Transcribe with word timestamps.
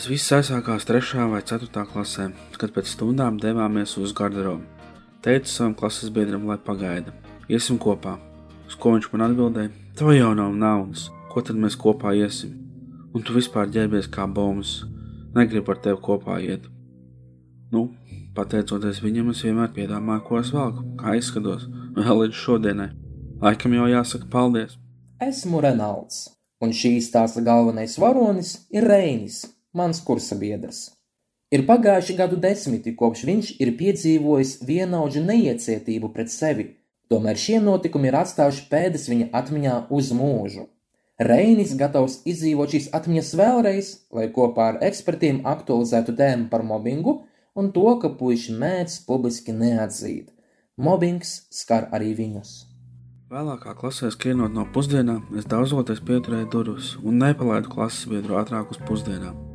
Tas 0.00 0.06
viss 0.08 0.32
aizsākās 0.32 0.86
3. 0.88 1.26
vai 1.28 1.42
4. 1.44 1.82
klasē, 1.92 2.30
kad 2.56 2.70
pēc 2.72 2.86
stundām 2.88 3.36
devāmies 3.36 3.98
uz 4.00 4.14
garderobu. 4.16 4.64
Teicu 5.20 5.50
savam 5.52 5.74
klases 5.76 6.08
biedram, 6.08 6.46
lai 6.48 6.56
pagaida. 6.56 7.12
Iesim 7.52 7.76
kopā. 7.76 8.14
Uz 8.64 8.78
ko 8.80 8.94
viņš 8.94 9.10
man 9.12 9.26
atbildēja? 9.26 9.74
Tev 10.00 10.14
jau 10.14 10.30
nav 10.38 10.56
naudas, 10.56 11.10
ko 11.28 11.44
tad 11.44 11.60
mēs 11.60 11.76
kopā 11.84 12.14
iesim? 12.16 12.56
Un 13.12 13.28
tu 13.28 13.36
vispār 13.36 13.68
ģērbies 13.76 14.08
kā 14.16 14.24
bombas. 14.24 14.86
Negribu 15.36 15.76
ar 15.76 15.84
tevi 15.84 16.00
kopā 16.08 16.38
iet. 16.48 16.64
Nu, 17.68 17.90
pateicoties 18.32 19.04
viņam, 19.04 19.34
es 19.36 19.44
vienmēr 19.44 19.68
piedāvāju, 19.76 20.24
ko 20.24 20.40
es 20.40 20.56
velku, 20.56 20.88
kā 21.04 21.18
izskatos, 21.20 21.68
vēl 22.00 22.24
līdz 22.24 22.42
šodienai. 22.46 22.90
Laikam 23.44 23.76
jau 23.76 23.92
jāsaka 23.98 24.32
paldies. 24.32 24.80
Esmu 25.28 25.60
Renalds, 25.60 26.24
un 26.64 26.72
šīs 26.72 27.12
stāsta 27.12 27.44
galvenais 27.44 28.00
varonis 28.00 28.62
ir 28.72 28.88
Reinis 28.88 29.42
mans 29.76 30.02
kursa 30.04 30.38
biedrs. 30.40 30.88
Ir 31.50 31.64
pagājuši 31.66 32.14
gadu 32.18 32.36
desmiti, 32.38 32.94
kopš 32.94 33.24
viņš 33.26 33.54
ir 33.62 33.72
piedzīvojis 33.78 34.60
vienaudžu 34.66 35.22
neiecietību 35.26 36.12
pret 36.14 36.30
sevi, 36.30 36.68
tomēr 37.10 37.40
šie 37.44 37.58
notikumi 37.64 38.10
ir 38.10 38.20
atstājuši 38.20 38.68
pēdas 38.70 39.08
viņa 39.10 39.32
atmiņā 39.40 39.78
uz 39.90 40.12
mūžu. 40.14 40.68
Reinis 41.20 41.74
gatavs 41.76 42.20
izdzīvot 42.24 42.70
šīs 42.72 42.86
atmiņas 42.96 43.34
vēlreiz, 43.36 43.90
lai 44.14 44.30
kopā 44.32 44.70
ar 44.70 44.78
ekspertiem 44.86 45.42
aktualizētu 45.44 46.14
tēmu 46.16 46.48
par 46.54 46.64
mobbingu 46.64 47.18
un 47.58 47.74
to, 47.74 47.90
ka 48.00 48.14
puiši 48.16 48.56
mēdz 48.56 49.02
publiski 49.10 49.52
neatzīt. 49.52 50.30
Mobbings 50.80 51.34
skar 51.52 51.90
arī 51.92 52.14
viņus. 52.16 52.56
Vēlākā 53.30 53.76
klasē 53.78 54.08
skrienot 54.14 54.54
no 54.54 54.64
pusdienām, 54.74 55.26
es 55.38 55.50
daudzoties 55.50 56.00
pieturēju 56.06 56.50
durvis 56.54 56.96
un 57.04 57.20
nepalaidu 57.26 57.70
klases 57.74 58.08
biedru 58.10 58.40
ātrāk 58.40 58.72
uz 58.72 58.80
pusdienām. 58.88 59.49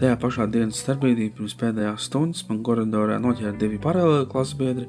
Tajā 0.00 0.16
pašā 0.16 0.46
dienas 0.48 0.78
starpbrīdī 0.80 1.26
pirms 1.36 1.52
pēdējās 1.60 2.06
stundas 2.08 2.46
man 2.48 2.62
koridorā 2.64 3.18
noķēra 3.20 3.50
divi 3.60 3.76
paralēli 3.84 4.28
klases 4.32 4.56
biedri 4.56 4.86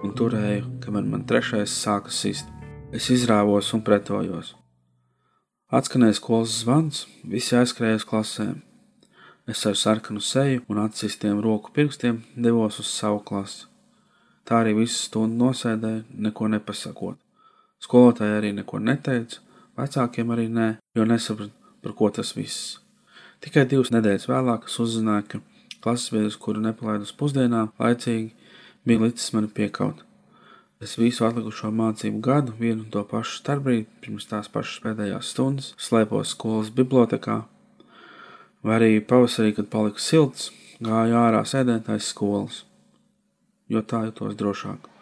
un 0.00 0.12
turēju, 0.16 0.78
kamēr 0.80 1.02
man 1.04 1.26
trešais 1.28 1.74
sāka 1.82 2.08
sist. 2.08 2.48
Es 2.96 3.10
izrāvos 3.12 3.68
un 3.76 3.82
pretojos. 3.84 4.54
Atskanēja 5.68 6.16
skolas 6.16 6.54
zvans, 6.62 7.02
visi 7.28 7.58
aizskrēja 7.58 7.98
uz 7.98 8.06
klasēm. 8.08 8.54
Es 9.52 9.66
ar 9.68 9.76
sarkanu 9.76 10.24
seju 10.24 10.62
un 10.72 10.80
atsistiem 10.80 11.42
roku 11.44 11.74
pirkstiem 11.76 12.22
devos 12.46 12.78
uz 12.80 12.88
savu 12.88 13.20
klasi. 13.20 13.66
Tā 14.48 14.62
arī 14.62 14.72
visu 14.78 14.96
stundu 15.02 15.44
nosēdēju, 15.44 16.06
neko 16.24 16.48
nepasakot. 16.54 17.20
Skolotāji 17.84 18.38
arī 18.38 18.54
neko 18.62 18.80
neteica, 18.80 19.44
vecākiem 19.76 20.32
arī 20.32 20.48
nē, 20.48 20.70
jo 20.96 21.04
nesapratu, 21.04 21.52
par 21.84 21.96
ko 22.00 22.08
tas 22.16 22.32
viss. 22.32 22.78
Tikai 23.44 23.66
divas 23.68 23.90
nedēļas 23.92 24.24
vēlāk 24.30 24.70
es 24.70 24.78
uzzināju, 24.80 25.24
ka 25.28 25.40
klases 25.84 26.12
biedrs, 26.14 26.36
kuru 26.40 26.62
nepalaidu 26.64 27.04
uz 27.04 27.12
pusdienām, 27.12 27.74
laicīgi 27.76 28.30
bija 28.88 29.02
licis 29.02 29.34
mani 29.36 29.50
piekaut. 29.52 30.00
Es 30.84 30.96
visu 31.00 31.26
atlikušo 31.28 31.68
mācību 31.76 32.22
gadu, 32.24 32.54
vienu 32.56 32.86
un 32.86 32.88
to 32.94 33.02
pašu 33.10 33.36
starpbrīdi, 33.42 33.84
pirms 34.00 34.30
tās 34.30 34.48
pašas 34.52 34.80
pēdējās 34.86 35.34
stundas, 35.34 35.70
slēpos 35.80 36.32
skolas 36.32 36.72
bibliotekā, 36.80 37.42
vai 38.64 38.78
arī 38.78 38.90
pavasarī, 39.12 39.52
kad 39.58 39.68
palika 39.72 40.00
silts, 40.00 40.48
gāju 40.84 41.20
ārā 41.20 41.44
sēdēt 41.44 41.92
aiz 41.92 42.08
skolas, 42.08 42.64
jo 43.68 43.84
tā 43.84 44.06
jutos 44.08 44.40
drošāk. 44.40 44.93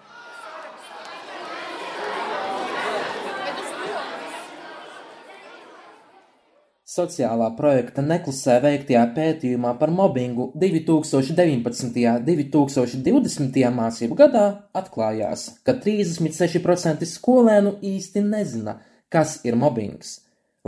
Sociālā 6.93 7.47
projekta 7.57 8.03
Neklusē 8.05 8.59
veiktajā 8.61 9.03
pētījumā 9.17 9.71
par 9.81 9.89
mobbingu 9.97 10.51
2019. 10.61 11.87
un 12.13 12.27
2020. 12.27 13.57
mācību 13.79 14.19
gadā 14.19 14.43
atklājās, 14.77 15.47
ka 15.65 15.73
36% 15.87 17.09
skolēnu 17.09 17.79
īsti 17.95 18.25
nezina, 18.27 18.77
kas 19.09 19.39
ir 19.49 19.57
mobbings. 19.57 20.19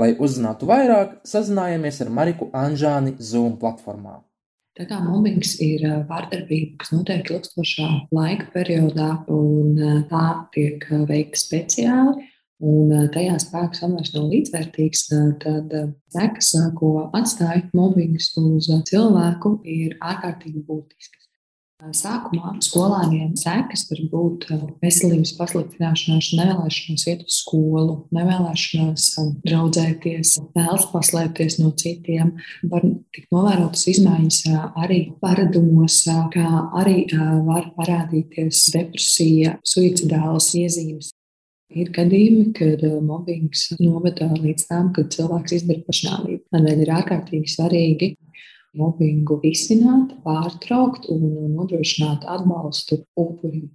Lai 0.01 0.15
uzzinātu 0.17 0.71
vairāk, 0.71 1.19
sazinājāmies 1.29 2.01
ar 2.01 2.15
Mariku 2.17 2.49
Anžāni 2.57 3.19
Zoom 3.21 3.59
platformā. 3.61 4.23
Tā 4.75 4.89
kā 4.89 5.03
mobbings 5.05 5.59
ir 5.63 5.85
vārdarbība, 6.09 6.79
kas 6.81 6.95
notiek 6.97 7.29
ilgstošā 7.37 7.91
laika 8.17 8.49
periodā, 8.57 9.11
un 9.29 9.77
tā 10.09 10.29
tiek 10.57 10.89
veikta 11.05 11.43
speciāli, 11.43 12.31
un 12.65 13.09
tajā 13.15 13.37
spēks 13.43 13.85
vairs 13.85 14.15
nav 14.15 14.31
līdzvērtīgs, 14.33 15.05
tad 15.43 15.75
sekas, 16.15 16.55
ko 16.79 16.95
atstāja 17.13 17.67
mobbings 17.77 18.33
uz 18.41 18.71
cilvēku, 18.89 19.59
ir 19.69 19.99
ārkārtīgi 20.01 20.65
būtiskas. 20.69 21.21
Sākumā 21.93 22.55
skolēniem 22.65 23.35
sekas 23.37 23.83
var 23.91 23.99
būt 24.09 24.47
veselības 24.81 25.35
pasliktināšanās, 25.37 26.31
nevēlēšanās 26.39 27.05
iet 27.11 27.25
uz 27.27 27.41
skolu, 27.43 27.97
nevēlēšanās 28.15 29.09
draudzēties, 29.45 30.37
vēlas 30.55 30.87
paslēpties 30.95 31.59
no 31.61 31.75
citiem. 31.77 32.31
Var 32.71 32.87
tikt 33.13 33.29
novērotas 33.35 33.85
izmaiņas 33.93 34.39
arī 34.81 35.01
paradumos, 35.21 35.99
kā 36.33 36.47
arī 36.81 37.05
var 37.51 37.69
parādīties 37.77 38.65
depresija, 38.73 39.59
suicidālas 39.75 40.55
iezīmes. 40.57 41.13
Ir 41.73 41.89
gadījumi, 41.97 42.51
kad 42.57 42.83
uh, 42.85 42.99
mobbings 43.03 43.71
noved 43.81 44.21
līdz 44.21 44.67
tam, 44.69 44.91
ka 44.93 45.07
cilvēks 45.11 45.57
izdara 45.57 45.85
pašnāvību. 45.87 46.43
Tādēļ 46.53 46.83
ir 46.85 46.93
ārkārtīgi 46.99 47.55
svarīgi 47.55 48.11
mobbingu 48.77 49.39
risināt, 49.43 50.13
pārtraukt 50.27 51.09
un 51.15 51.55
nodrošināt 51.55 52.27
atbalstu 52.29 53.01
upurim. 53.17 53.71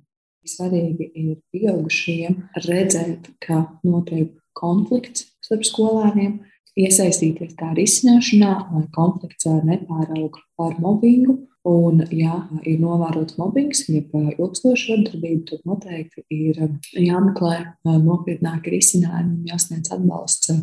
Svarīgi 0.48 1.10
ir 1.20 1.34
pieaugušajiem 1.54 2.38
redzēt, 2.66 3.28
ka 3.44 3.66
notiek 3.84 4.32
konflikts 4.58 5.26
starp 5.44 5.66
skolēniem, 5.68 6.40
iesaistīties 6.80 7.58
tā 7.60 7.74
risināšanā, 7.78 8.54
lai 8.72 8.86
konflikts 8.96 9.50
nepāraug 9.68 10.40
par 10.60 10.78
mobbingu 10.80 11.40
Un, 11.68 12.06
ja 12.16 12.38
ir 12.64 12.80
novērots 12.80 13.36
mobbings, 13.36 13.82
jeb 13.92 14.14
ilgstoša 14.16 14.94
vardarbība, 14.94 15.42
tad 15.50 15.66
noteikti 15.68 16.24
ir 16.32 16.62
jāmeklē 16.96 17.58
nopietnāki 18.00 18.72
risinājumi 18.78 19.42
un 19.42 19.50
jāsniedz 19.50 19.92
atbalsts 19.92 20.54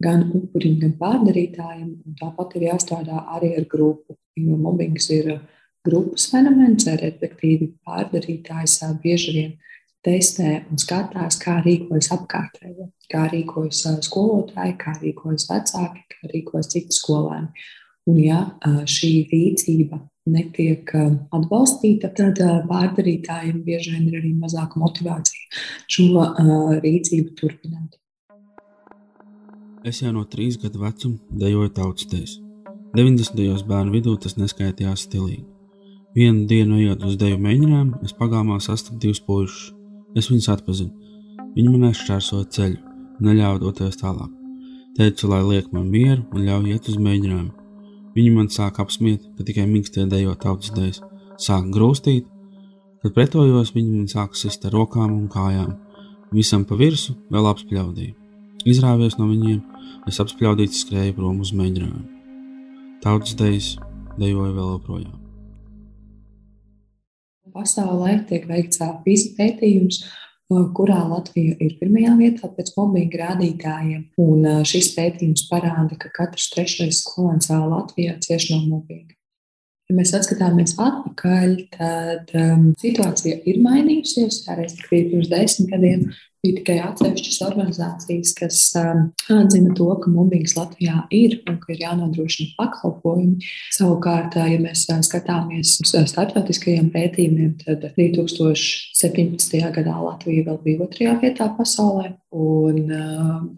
gan 0.00 0.28
upurim, 0.30 0.76
gan 0.80 0.92
pārdarītājiem. 1.00 1.88
Tāpat 2.20 2.54
ir 2.56 2.68
jāstrādā 2.68 3.24
arī 3.34 3.56
ar 3.58 3.66
grupu, 3.72 4.14
jo 4.38 4.58
mobbings 4.60 5.10
ir 5.16 5.32
grupas 5.86 6.28
fenomens, 6.30 6.86
respektīvi 6.86 7.72
pārdarītājs 7.82 8.78
bieži 9.02 9.34
vien 9.34 9.58
testē 10.06 10.60
un 10.70 10.78
skatās, 10.80 11.40
kā 11.42 11.58
rīkojas 11.64 12.12
apkārtējie, 12.14 12.86
kā 13.10 13.26
rīkojas 13.34 13.82
skolotāji, 14.06 14.78
kā 14.78 14.94
rīkojas 15.02 15.50
vecāki, 15.50 16.06
kā 16.14 16.32
rīkojas 16.32 16.70
citi 16.76 16.96
skolēni. 16.96 17.66
Un, 18.08 18.16
ja 18.22 18.40
šī 18.88 19.12
rīcība 19.28 20.00
netiek 20.34 20.92
um, 20.98 21.16
atbalstīta, 21.36 22.12
tad 22.16 22.40
pārdarītājiem 22.70 23.62
bieži 23.66 23.94
vien 23.96 24.08
ir 24.10 24.20
arī 24.20 24.34
mazāka 24.38 24.80
motivācija 24.80 25.62
šo 25.90 26.10
uh, 26.24 26.76
rīcību 26.82 27.34
turpināt. 27.38 27.96
Es 29.86 30.02
jau 30.02 30.12
no 30.12 30.26
trīs 30.28 30.58
gadu 30.60 30.82
vecuma 30.82 31.40
dejoju 31.40 31.70
tautsdēs. 31.78 32.36
90. 32.96 33.38
gados 33.38 33.62
bērnu 33.64 33.94
vidū 33.94 34.16
tas 34.20 34.34
neskaitījās 34.36 35.06
stilīgi. 35.06 35.46
Vienu 36.16 36.42
dienu 36.50 36.80
ejot 36.82 37.04
uz 37.06 37.14
deju 37.20 37.38
mēģinājumu, 37.38 38.00
es 38.02 38.12
pagāmā 38.18 38.58
sastapu 38.60 38.98
divus 38.98 39.22
puišus. 39.22 39.70
Es 40.18 40.26
viņus 40.26 40.48
atpazinu. 40.56 40.90
Viņi 41.54 41.70
man 41.70 41.86
aizšķērsoja 41.88 42.48
ceļu, 42.56 42.80
neļāva 43.22 43.62
doties 43.62 44.00
tālāk. 44.00 44.32
Teicu, 44.98 45.30
lai 45.30 45.40
liek 45.46 45.70
man 45.72 45.86
mieru 45.86 46.24
un 46.34 46.44
ļauj 46.48 46.74
iet 46.74 46.90
uz 46.90 46.98
mēģinājumu. 46.98 47.59
Viņi 48.20 48.30
man 48.34 48.50
sāk 48.52 48.76
apsmiet, 48.82 49.22
ka 49.38 49.44
tikai 49.48 49.62
mīkstie 49.64 50.02
dejo 50.10 50.34
tautas 50.36 50.74
dēļ, 50.76 50.98
sāk 51.40 51.70
grūstīt, 51.72 52.26
kad 53.00 53.14
pretojos 53.16 53.70
viņi 53.72 53.94
man 53.94 54.10
sāk 54.12 54.34
sist 54.36 54.66
ar 54.68 54.74
rokām 54.76 55.14
un 55.14 55.22
kājām. 55.32 55.70
Visam 56.36 56.66
pa 56.68 56.76
virsmu 56.76 57.14
vēl 57.32 57.48
apspļaudīju. 57.48 58.12
Izrāvies 58.68 59.16
no 59.16 59.30
viņiem, 59.30 59.62
es 60.10 60.20
apspļaudīts 60.20 60.82
skrēju 60.84 61.16
prom 61.16 61.40
uz 61.40 61.54
mēģinājumu. 61.56 62.04
Tautas 63.00 63.32
dēļ 63.40 63.70
dejoju 64.20 64.52
vēl 64.58 64.68
joprojām. 64.74 65.16
Pasaulē 67.56 68.18
tiek 68.28 68.44
veikts 68.52 68.84
pētījums, 69.40 70.02
kurā 70.76 70.98
Latvija 71.08 71.56
ir 71.62 71.76
pirmajā 71.80 72.16
vietā 72.18 72.50
pēc 72.56 72.74
mobbinga 72.76 73.22
rādītājiem. 73.24 74.04
Un 74.22 74.64
šis 74.66 74.92
pētījums 74.96 75.46
parāda, 75.50 75.96
ka 76.00 76.10
katrs 76.16 76.50
trešais 76.54 77.04
skolēns 77.04 77.50
Latvijā 77.50 78.18
cieš 78.24 78.50
no 78.54 78.60
mobbinga. 78.66 79.14
Ja 79.90 79.96
mēs 79.98 80.12
atskatāmies 80.14 80.76
atpakaļ, 80.78 81.54
tad 81.74 82.28
um, 82.38 82.68
situācija 82.78 83.40
ir 83.50 83.56
mainījusies. 83.64 84.44
Respektīvi, 84.46 85.08
pirms 85.16 85.30
desmit 85.32 85.72
gadiem 85.72 86.04
bija 86.44 86.56
tikai 86.60 86.76
atsevišķas 86.84 87.38
organizācijas, 87.44 88.32
kas 88.38 88.60
um, 88.80 89.02
atzina 89.32 89.74
to, 89.76 89.88
ka 90.00 90.12
mobbings 90.12 90.56
Latvijā 90.56 91.02
ir 91.14 91.38
un 91.50 91.58
ka 91.60 91.74
ir 91.74 91.82
jānodrošina 91.84 92.56
pakalpojumi. 92.58 93.50
Savukārt, 93.76 94.38
uh, 94.40 94.48
ja 94.48 94.60
mēs 94.62 94.86
uh, 94.88 95.02
skatāmies 95.04 95.76
uz 95.84 95.94
uh, 95.98 96.06
starptautiskajiem 96.08 96.90
pētījumiem, 96.94 97.56
tad 97.64 97.84
2017. 97.98 99.58
gadā 99.76 99.96
Latvija 100.00 100.48
vēl 100.48 100.60
bija 100.64 100.84
otrajā 100.86 101.16
vietā 101.24 101.50
pasaulē, 101.58 102.14
un 102.36 102.86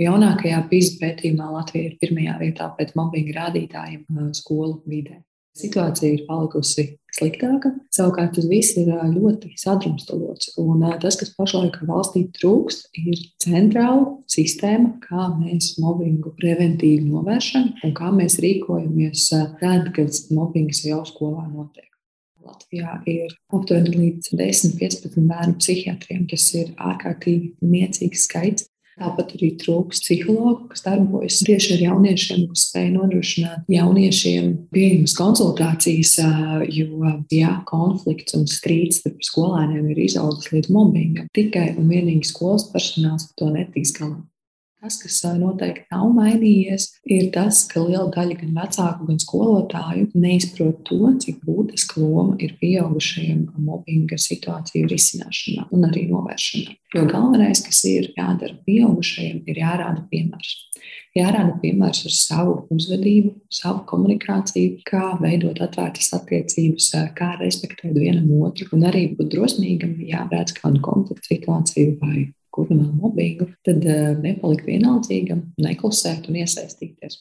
jaunākajā 0.00 0.62
PISA 0.70 0.96
pētījumā 1.02 1.50
Latvija 1.52 1.90
ir 1.90 1.99
pirmajā 2.00 2.38
vietā 2.40 2.70
pēc 2.78 2.96
mobbinga 2.99 3.37
rādītājiem 3.43 4.32
skolu 4.38 4.81
vidē. 4.88 5.20
Situācija 5.58 6.14
ir 6.17 6.25
palikusi 6.25 6.87
sliktāka. 7.17 7.73
Savukārt 7.93 8.35
tas 8.37 8.49
viss 8.50 8.76
ir 8.81 8.91
ļoti 9.12 9.53
sadrumstalots. 9.61 10.55
Un 10.62 10.85
tas, 11.03 11.19
kas 11.20 11.32
pašlaik 11.37 11.79
valstī 11.88 12.25
trūkst, 12.38 12.91
ir 13.03 13.20
centrāla 13.43 14.17
sistēma, 14.32 14.97
kā 15.05 15.29
mēs 15.37 15.76
mobbingu 15.82 16.35
preventīvi 16.41 17.06
novēršam 17.11 17.70
un 17.85 17.97
kā 17.97 18.12
mēs 18.14 18.41
rīkojamies 18.43 19.29
tad, 19.61 19.93
kad 19.97 20.20
mobbings 20.32 20.85
jau 20.88 21.03
skolā 21.09 21.47
notiek. 21.50 21.88
Latvijā 22.43 22.97
ir 23.06 23.31
aptuveni 23.55 23.93
līdz 23.94 24.32
10-15 24.35 25.29
bērnu 25.29 25.56
psihiatriem. 25.61 26.26
Tas 26.31 26.49
ir 26.59 26.73
ārkārtīgi 26.75 27.53
niecīgs 27.62 28.26
skaits. 28.26 28.67
Tāpat 29.00 29.31
arī 29.39 29.53
trūks 29.61 30.03
psihologu, 30.05 30.67
kas 30.73 30.85
darbojas 30.85 31.39
tieši 31.47 31.77
ar 31.77 31.85
jauniešiem, 31.87 32.43
kas 32.50 32.67
spēj 32.69 32.91
nodrošināt 32.93 33.71
jauniešiem 33.73 34.50
pieejamas 34.75 35.15
konsultācijas, 35.17 36.17
jo, 36.73 37.15
ja 37.33 37.55
konflikts 37.69 38.37
un 38.37 38.44
strīds 38.50 39.00
starp 39.00 39.25
skolēniem 39.25 39.89
ir 39.94 40.03
izaudzis 40.05 40.53
līdz 40.53 40.75
mobbingam, 40.77 41.31
tikai 41.37 41.71
un 41.77 41.89
vienīgi 41.89 42.29
skolas 42.29 42.69
personāls 42.75 43.31
to 43.39 43.49
netiks 43.55 43.97
galā. 43.97 44.21
Tas, 44.82 44.96
kas 44.99 45.20
noteikti 45.38 45.84
nav 45.94 46.08
mainījies, 46.11 46.88
ir 47.06 47.29
tas, 47.31 47.61
ka 47.70 47.84
liela 47.84 48.08
daļa 48.11 48.34
gan 48.40 48.56
vecāku, 48.56 49.05
gan 49.06 49.20
skolotāju 49.23 50.08
neizprot 50.19 50.81
to, 50.88 50.99
cik 51.23 51.38
būtiska 51.46 52.02
loma 52.02 52.34
ir 52.43 52.56
pieaugušajiem 52.58 53.44
mobbinga 53.62 54.19
situāciju 54.19 54.90
risināšanā 54.90 55.69
un 55.70 55.87
arī 55.87 56.08
novēršanā. 56.11 56.75
Jo 56.96 57.05
galvenais, 57.06 57.62
kas 57.62 57.84
ir 57.93 58.11
jādara 58.17 58.58
pieaugušajiem, 58.67 59.44
ir 59.46 59.62
jārāda 59.62 60.02
piemērs. 60.11 60.58
Jārāda 61.14 61.55
piemērs 61.62 62.02
ar 62.08 62.19
savu 62.19 62.58
uzvedību, 62.75 63.37
savu 63.55 63.87
komunikāciju, 63.87 64.82
kā 64.88 65.14
veidot 65.23 65.62
atvērtas 65.62 66.11
attiecības, 66.19 66.90
kā 67.14 67.37
respektēt 67.38 67.94
vienam 68.02 68.35
otru, 68.43 68.67
un 68.75 68.88
arī 68.90 69.12
būt 69.14 69.31
drosmīgam, 69.37 69.94
ja 70.11 70.26
redz 70.26 70.58
kādu 70.58 70.82
konfliktu 70.82 71.37
situāciju 71.37 72.00
vai 72.02 72.32
kurinām 72.54 72.94
mobbingu, 73.00 73.49
tad 73.66 73.84
eh, 73.88 74.12
nepalikt 74.22 74.69
vienaldzīgam, 74.69 75.44
neklusēt 75.62 76.28
un 76.31 76.40
iesaistīties. 76.43 77.20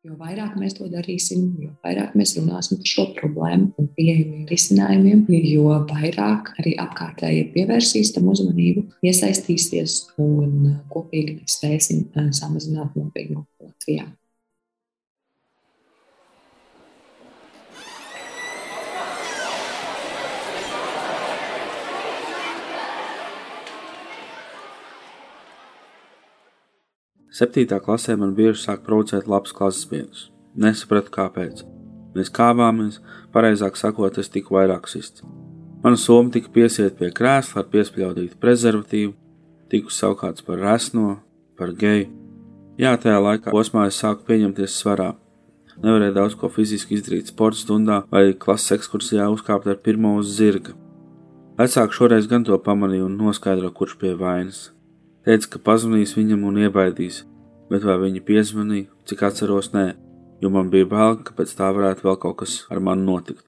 Jo 0.00 0.14
vairāk 0.16 0.54
mēs 0.56 0.78
to 0.78 0.86
darīsim, 0.88 1.42
jo 1.60 1.74
vairāk 1.84 2.14
mēs 2.16 2.32
runāsim 2.38 2.78
par 2.80 2.88
šo 2.88 3.02
problēmu 3.18 3.66
un 3.76 3.88
pieejamiem 3.98 4.46
risinājumiem, 4.48 5.26
jo 5.50 5.74
vairāk 5.90 6.54
arī 6.62 6.72
apkārtēji 6.80 7.50
pievērsīs 7.52 8.14
tam 8.16 8.30
uzmanību, 8.32 8.86
iesaistīsies 9.04 9.98
un 10.24 10.78
kopīgi 10.94 11.36
mēs 11.42 11.58
spēsim 11.58 12.06
eh, 12.14 12.32
samazināt 12.40 12.96
mobbingu 12.96 13.44
Latvijā. 13.60 14.08
7. 27.40 27.78
klasē 27.80 28.18
man 28.20 28.34
bieži 28.36 28.58
sāk 28.60 28.82
provocēt 28.84 29.24
labs 29.24 29.54
klases 29.56 29.86
biedrs. 29.88 30.26
Nesapratu, 30.60 31.08
kāpēc. 31.14 31.62
Mēs 32.12 32.28
kāvāmies, 32.36 32.98
pareizāk 33.32 33.78
sakot, 33.80 34.18
es 34.20 34.28
tiku 34.28 34.58
vairāk 34.58 34.90
sists. 34.92 35.24
Mana 35.80 35.96
soma 35.96 36.28
tika 36.34 36.50
piesiet 36.52 36.98
pie 36.98 37.08
krēsla 37.16 37.62
ar 37.62 37.70
piespļaudītu 37.72 38.36
prezervatīvu, 38.42 39.14
tiku 39.72 39.94
saukāts 39.94 40.44
par 40.44 40.60
resno, 40.60 41.14
par 41.56 41.72
geju. 41.80 42.10
Jā, 42.76 42.92
tajā 43.00 43.16
laikā 43.24 43.54
posmā 43.54 43.86
es 43.88 44.02
sāku 44.02 44.28
pieņemties 44.28 44.76
svarā. 44.82 45.14
Nevarēju 45.80 46.16
daudz 46.18 46.36
ko 46.36 46.52
fiziski 46.52 46.98
izdarīt 46.98 47.32
sporta 47.32 47.62
stundā 47.62 48.02
vai 48.12 48.34
klases 48.36 48.76
ekskursijā 48.76 49.30
uzkāpt 49.32 49.70
ar 49.72 49.80
pirmo 49.80 50.18
uz 50.20 50.36
zirga. 50.36 50.76
Vecāki 51.56 51.96
šoreiz 51.96 52.28
gan 52.28 52.44
to 52.44 52.60
pamanīja 52.60 53.08
un 53.08 53.16
noskaidro, 53.16 53.72
kurš 53.72 53.96
pie 53.96 54.12
vainas. 54.12 54.66
Teica, 55.24 55.54
ka 55.54 55.64
pazvanīs 55.70 56.16
viņam 56.16 56.44
un 56.48 56.60
iebaidīs, 56.66 57.24
bet 57.70 57.86
vai 57.86 57.96
viņi 58.02 58.22
piezvanīja, 58.26 58.88
cik 59.06 59.22
atceros, 59.28 59.70
nē, 59.74 59.86
jo 60.42 60.50
man 60.52 60.70
bija 60.72 60.88
bail, 60.90 61.20
ka 61.24 61.34
pēc 61.36 61.54
tā 61.58 61.70
varētu 61.76 62.06
vēl 62.08 62.18
kaut 62.22 62.40
kas 62.42 62.56
ar 62.72 62.82
mani 62.82 63.06
notikt. 63.06 63.44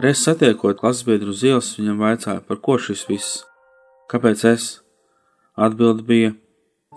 Reiz 0.00 0.22
satiekot 0.24 0.78
klases 0.80 1.04
biedru 1.04 1.34
uz 1.34 1.42
ielas, 1.44 1.74
viņam 1.76 2.00
vaicāja, 2.00 2.40
par 2.46 2.60
ko 2.64 2.78
šis 2.80 3.04
viss, 3.08 3.42
kāpēc 4.08 4.46
es? 4.48 4.70
Atbilde 5.60 6.06
bija: 6.06 6.32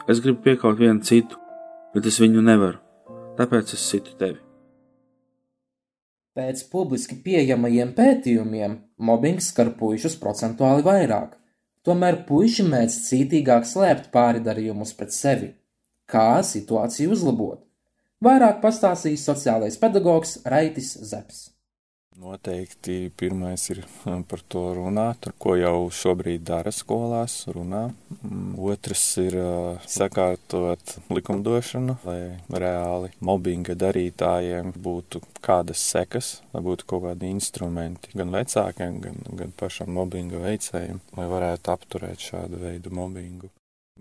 Es 0.08 0.22
gribu 0.24 0.40
piekaut 0.46 0.80
vienu 0.80 1.04
citu, 1.04 1.38
bet 1.94 2.08
es 2.08 2.20
viņu 2.22 2.42
nevaru, 2.42 2.80
tāpēc 3.38 3.76
es 3.76 3.84
situ 3.92 4.16
tevi. 4.20 4.40
Pēc 6.34 6.64
publiski 6.72 7.20
pieejamajiem 7.26 7.92
pētījumiem 7.94 8.80
mobbings 8.98 9.52
skar 9.52 9.76
puišus 9.78 10.16
procentuāli 10.22 10.86
vairāk, 10.88 11.36
tomēr 11.86 12.24
puiši 12.26 12.66
mēdz 12.72 12.96
cītīgāk 13.10 13.68
slēpt 13.70 14.10
pāridarījumus 14.16 14.96
pret 14.98 15.14
sevi 15.14 15.52
kā 16.14 16.28
situāciju 16.46 17.16
uzlabot. 17.18 17.64
Vairāk 18.24 18.62
pastāstīs 18.64 19.26
sociālais 19.28 19.80
pedagogs 19.82 20.38
Raitis 20.48 20.94
Zepes. 21.10 21.50
Noteikti 22.14 23.12
pirmais 23.18 23.64
ir 23.74 23.80
um, 24.06 24.22
par 24.24 24.42
to 24.48 24.62
runāt, 24.78 25.26
ko 25.42 25.56
jau 25.58 25.88
šobrīd 25.90 26.44
dara 26.46 26.70
skolās, 26.72 27.40
runā. 27.50 27.88
Mm, 28.20 28.52
otrs 28.62 29.06
ir 29.24 29.38
sakārtot 29.90 30.94
likumdošanu, 31.10 31.98
lai 32.06 32.20
reāli 32.64 33.10
mobbinga 33.18 33.74
darītājiem 33.82 34.76
būtu 34.78 35.24
kādas 35.42 35.82
sekas, 35.96 36.36
lai 36.54 36.62
būtu 36.70 36.88
kaut 36.94 37.08
kādi 37.08 37.34
instrumenti 37.34 38.14
gan 38.14 38.32
vecākiem, 38.38 39.02
gan, 39.08 39.20
gan 39.42 39.58
pašam 39.58 39.90
mobbinga 39.98 40.46
veicējiem, 40.46 41.02
lai 41.18 41.28
varētu 41.34 41.74
apturēt 41.74 42.30
šādu 42.30 42.62
veidu 42.62 42.94
mobbingu. 42.94 43.50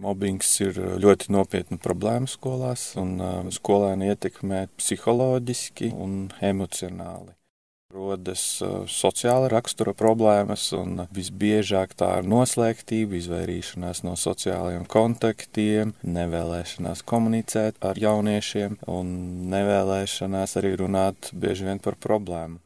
Mobbings 0.00 0.48
ir 0.64 0.78
uh, 0.80 0.94
ļoti 1.00 1.28
nopietna 1.34 1.76
problēma 1.80 2.30
skolās, 2.30 2.92
un 3.00 3.18
uh, 3.20 3.52
skolēni 3.52 4.08
ietekmē 4.08 4.64
psiholoģiski 4.80 5.92
un 5.92 6.30
emocionāli. 6.40 7.34
Rodas 7.92 8.42
uh, 8.64 8.86
sociāla 8.88 9.50
rakstura 9.52 9.92
problēmas, 9.92 10.70
un 10.72 11.04
visbiežāk 11.12 11.92
tā 12.00 12.08
ir 12.22 12.30
noslēgtība, 12.32 13.18
izvairīšanās 13.20 14.00
no 14.06 14.16
sociālajiem 14.16 14.88
kontaktiem, 14.88 15.92
nevēlēšanās 16.00 17.04
komunicēt 17.04 17.76
ar 17.84 18.00
jauniešiem 18.00 18.80
un 18.88 19.12
nevēlēšanās 19.52 20.56
arī 20.62 20.72
runāt 20.80 21.34
bieži 21.36 21.68
vien 21.68 21.84
par 21.84 22.00
problēmu. 22.00 22.62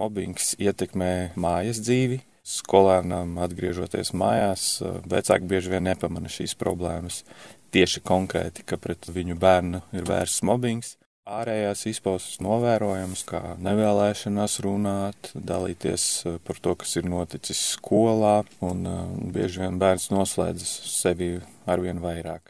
Mobbings 0.00 0.54
ietekmē 0.56 1.34
mājas 1.36 1.82
dzīvi, 1.84 2.22
Skolēnam 2.46 3.36
atgriežoties 3.44 4.14
mājās, 4.16 4.80
vecāki 5.10 5.48
bieži 5.50 5.74
vien 5.74 5.84
nepamana 5.88 6.30
šīs 6.32 6.56
problēmas. 6.60 7.22
Tieši 7.70 8.02
konkrēti, 8.02 8.64
ka 8.66 8.80
pret 8.80 9.06
viņu 9.12 9.36
bērnu 9.38 9.82
ir 9.94 10.08
vērsts 10.08 10.42
mobbings. 10.48 10.96
Ārējās 11.30 11.84
izpausmes 11.86 12.40
novērojams, 12.42 13.20
kā 13.28 13.54
nevēlēšanās 13.62 14.56
runāt, 14.64 15.30
dalīties 15.36 16.06
par 16.42 16.58
to, 16.64 16.74
kas 16.80 16.96
ir 16.98 17.06
noticis 17.06 17.60
skolā, 17.76 18.40
un 18.64 18.88
bieži 19.30 19.62
vien 19.62 19.78
bērns 19.78 20.08
noslēdzas 20.10 20.72
sevi 20.90 21.36
arvien 21.70 22.00
vairāk. 22.02 22.48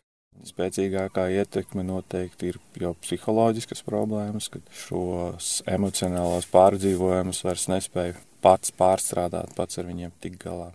Spēcīgākā 0.49 1.27
ietekme 1.35 1.85
noteikti 1.85 2.55
ir 2.55 2.61
jau 2.81 2.95
psiholoģiskas 3.03 3.85
problēmas, 3.85 4.49
kad 4.49 4.65
šos 4.73 5.59
emocionālos 5.69 6.49
pārdzīvojumus 6.55 7.45
vairs 7.45 7.69
nespēja 7.69 8.17
pats 8.43 8.75
pārstrādāt, 8.77 9.55
pats 9.57 9.81
ar 9.81 9.89
viņiem 9.91 10.13
tikt 10.21 10.45
galā. 10.45 10.71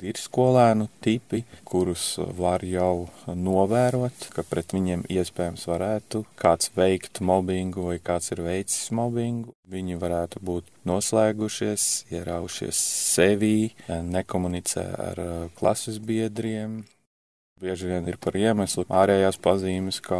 Ir 0.00 0.16
skolēnu 0.16 0.86
tipi, 1.04 1.42
kurus 1.68 2.14
var 2.38 2.62
jau 2.64 3.10
novērot, 3.28 4.30
ka 4.32 4.40
pret 4.48 4.72
viņiem 4.72 5.02
iespējams 5.12 5.66
varētu 5.68 6.22
kāds 6.40 6.70
veikt 6.72 7.20
mobbingu 7.20 7.84
vai 7.90 7.98
kāds 8.00 8.32
ir 8.32 8.40
veicis 8.46 8.88
mobbingu. 8.96 9.52
Viņi 9.68 9.98
varētu 10.00 10.40
būt 10.40 10.70
noslēgušies, 10.88 11.84
ieraušies 12.16 12.80
sevī, 13.10 13.74
nekomunicē 13.90 14.86
ar 15.10 15.20
uh, 15.20 15.36
klases 15.60 16.00
biedriem, 16.00 16.80
Bieži 17.60 17.90
vien 17.90 18.06
ir 18.08 18.16
par 18.16 18.38
iemeslu 18.40 18.86
ārējās 18.88 19.36
pazīmes, 19.44 19.98
kā 20.00 20.16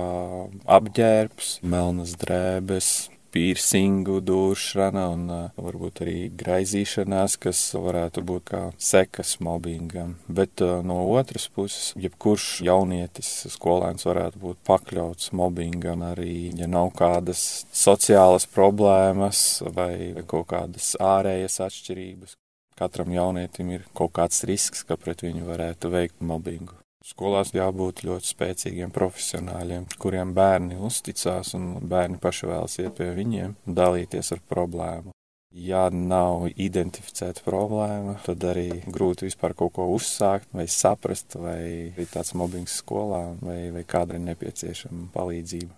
apģērbs, 0.76 1.54
melnas 1.64 2.12
drēbes, 2.20 2.90
piercingu 3.34 4.18
dūršana 4.24 5.04
un 5.14 5.24
varbūt 5.60 6.02
arī 6.04 6.16
graizīšanās, 6.40 7.36
kas 7.42 7.62
varētu 7.74 8.24
būt 8.26 8.46
kā 8.50 8.62
sekas 8.80 9.36
mobbingam. 9.44 10.16
Bet 10.28 10.62
no 10.86 11.00
otras 11.14 11.48
puses, 11.52 11.92
jebkurš 12.00 12.48
jaunietis, 12.66 13.30
skolēns 13.54 14.06
varētu 14.08 14.42
būt 14.42 14.60
pakļauts 14.68 15.32
mobbingam 15.36 16.04
arī, 16.10 16.50
ja 16.58 16.68
nav 16.70 16.92
kādas 16.98 17.64
sociālas 17.72 18.48
problēmas 18.50 19.62
vai 19.74 20.12
kaut 20.26 20.50
kādas 20.52 20.94
ārējas 21.00 21.60
atšķirības. 21.66 22.36
Katram 22.80 23.10
jaunietim 23.12 23.74
ir 23.74 23.88
kaut 23.92 24.14
kāds 24.16 24.44
risks, 24.48 24.86
ka 24.88 24.96
pret 24.96 25.20
viņu 25.26 25.44
varētu 25.50 25.90
veikt 25.92 26.22
mobbingu. 26.24 26.78
Skolās 27.00 27.54
jābūt 27.56 28.02
ļoti 28.04 28.28
spēcīgiem 28.28 28.90
profesionāļiem, 28.92 29.86
kuriem 30.02 30.34
bērni 30.36 30.76
uzticās 30.84 31.54
un 31.56 31.78
bērni 31.88 32.20
paši 32.20 32.50
vēlas 32.50 32.76
iet 32.82 32.92
pie 32.98 33.08
viņiem 33.16 33.54
un 33.56 33.78
dalīties 33.78 34.34
ar 34.36 34.42
problēmu. 34.52 35.14
Ja 35.50 35.86
nav 35.90 36.44
identificēta 36.52 37.42
problēma, 37.42 38.18
tad 38.26 38.44
arī 38.46 38.68
grūti 38.84 39.26
vispār 39.26 39.56
kaut 39.56 39.72
ko 39.80 39.88
uzsākt, 39.96 40.52
vai 40.54 40.68
saprast, 40.70 41.34
vai 41.40 41.58
ir 41.88 42.12
tāds 42.12 42.36
mobbings 42.38 42.76
skolā, 42.84 43.24
vai, 43.40 43.58
vai 43.74 43.82
kādai 43.88 44.20
nepieciešama 44.28 45.08
palīdzība. 45.16 45.72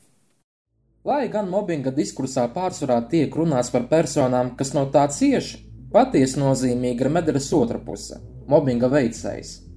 Lai 1.09 1.25
gan 1.31 1.49
mobbinga 1.50 1.95
diskursā 1.95 2.50
pārsvarā 2.52 2.99
tiek 3.11 3.33
runāts 3.35 3.71
par 3.73 3.87
personām, 3.88 4.57
kas 4.59 4.75
no 4.75 4.88
tā 4.91 5.07
cieši, 5.07 5.62
patiesi 5.95 6.43
nozīmīga 6.43 7.07
ir 7.07 7.17
medaļas 7.17 7.52
otra 7.62 7.79
puse- 7.79 8.21
mobbinga 8.52 8.91
veicējs. 8.91 9.72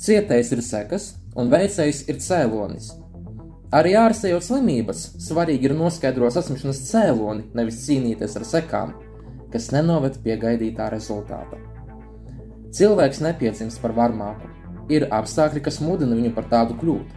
Cietējs 0.00 0.54
ir 0.54 0.62
sekas, 0.64 1.06
un 1.36 1.50
veicējs 1.52 2.06
ir 2.08 2.20
cēlonis. 2.24 2.94
Arī 3.76 3.92
ārstējot 4.00 4.42
slimības, 4.46 5.02
svarīgi 5.22 5.68
ir 5.68 5.74
noskaidrot 5.76 6.34
saslimšanas 6.34 6.80
cēloni, 6.88 7.44
nevis 7.54 7.82
cīnīties 7.84 8.38
ar 8.40 8.46
sekām, 8.48 8.94
kas 9.52 9.68
nenoved 9.74 10.16
pie 10.24 10.38
gaidītā 10.40 10.88
rezultāta. 10.90 11.60
Cilvēks 12.74 13.20
nepiedzimst 13.26 13.82
par 13.82 13.92
varmāku. 13.94 14.48
Ir 14.90 15.06
apstākļi, 15.12 15.62
kas 15.68 15.78
mudina 15.84 16.16
viņu 16.18 16.32
par 16.34 16.48
tādu 16.50 16.74
kļūt. 16.80 17.16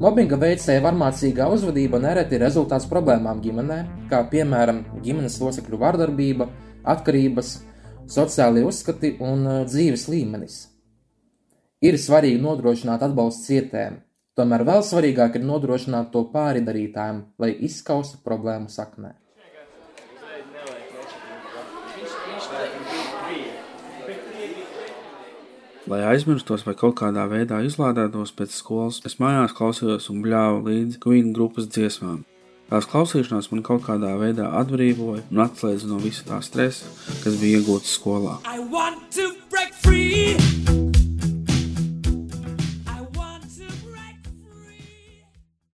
Mobbinga 0.00 0.38
veicēja 0.40 0.82
varmācīgā 0.84 1.48
uzvedība 1.52 1.98
nereti 2.00 2.36
ir 2.36 2.44
rezultāts 2.44 2.86
problēmām 2.90 3.42
ģimenē, 3.44 3.78
kā 4.12 4.22
piemēram 4.30 4.84
ģimenes 5.04 5.40
locekļu 5.42 5.80
vardarbība, 5.80 6.46
atkarības, 6.88 7.56
sociālie 8.10 8.62
uzskati 8.68 9.16
un 9.20 9.46
uh, 9.46 9.62
dzīves 9.68 10.06
līmenis. 10.12 10.69
Ir 11.80 11.96
svarīgi 11.96 12.36
nodrošināt 12.44 13.00
atbalstu 13.06 13.46
cietējiem, 13.54 13.94
tomēr 14.36 14.66
vēl 14.68 14.82
svarīgāk 14.84 15.38
ir 15.38 15.46
nodrošināt 15.48 16.10
to 16.12 16.26
pāri 16.28 16.60
darītājiem, 16.60 17.22
lai 17.40 17.54
izskaustu 17.56 18.18
problēmu 18.20 18.68
saknē. 18.68 19.14
Lai 25.88 26.02
aizmirstos 26.10 26.66
vai 26.68 26.74
kaut 26.76 26.98
kādā 27.00 27.24
veidā 27.32 27.62
izlādētos 27.64 28.34
pēc 28.36 28.52
skolas, 28.60 29.00
es 29.08 29.16
mājās 29.22 29.56
klausījos 29.56 30.10
un 30.12 30.20
bļāvu 30.26 30.60
līdzi 30.68 31.00
Queen 31.00 31.32
grupas 31.32 31.70
dziesmām. 31.72 32.26
Tās 32.68 32.86
klausīšanās 32.92 33.48
man 33.54 33.64
kaut 33.66 33.86
kādā 33.88 34.12
veidā 34.20 34.52
atbrīvoja 34.60 35.24
un 35.32 35.42
atslēdza 35.48 35.88
no 35.88 35.96
visa 36.04 36.28
tā 36.28 36.42
stresa, 36.44 36.92
kas 37.24 37.40
bija 37.40 37.64
iegūts 37.64 37.96
skolā. 37.96 38.36
I 38.44 38.60
want 38.60 39.08
to 39.16 39.32
break 39.48 39.72
free! 39.80 40.69